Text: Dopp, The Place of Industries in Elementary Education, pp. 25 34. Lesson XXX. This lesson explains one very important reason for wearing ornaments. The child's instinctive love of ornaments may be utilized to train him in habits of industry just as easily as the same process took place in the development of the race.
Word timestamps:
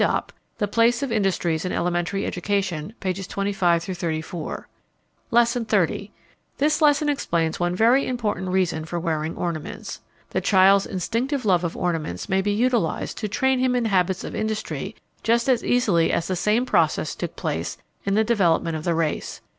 Dopp, 0.01 0.31
The 0.57 0.67
Place 0.67 1.03
of 1.03 1.11
Industries 1.11 1.63
in 1.63 1.71
Elementary 1.71 2.25
Education, 2.25 2.95
pp. 2.99 3.27
25 3.27 3.83
34. 3.83 4.67
Lesson 5.29 5.65
XXX. 5.67 6.09
This 6.57 6.81
lesson 6.81 7.07
explains 7.07 7.59
one 7.59 7.75
very 7.75 8.07
important 8.07 8.47
reason 8.49 8.83
for 8.85 8.99
wearing 8.99 9.35
ornaments. 9.37 10.01
The 10.31 10.41
child's 10.41 10.87
instinctive 10.87 11.45
love 11.45 11.63
of 11.63 11.77
ornaments 11.77 12.27
may 12.27 12.41
be 12.41 12.51
utilized 12.51 13.19
to 13.19 13.27
train 13.27 13.59
him 13.59 13.75
in 13.75 13.85
habits 13.85 14.23
of 14.23 14.33
industry 14.33 14.95
just 15.21 15.47
as 15.47 15.63
easily 15.63 16.11
as 16.11 16.25
the 16.27 16.35
same 16.35 16.65
process 16.65 17.13
took 17.13 17.35
place 17.35 17.77
in 18.03 18.15
the 18.15 18.23
development 18.23 18.75
of 18.75 18.83
the 18.85 18.95
race. 18.95 19.39